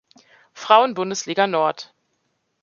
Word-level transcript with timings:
Frauenbundesliga 0.55 1.45
Nord. 1.45 1.93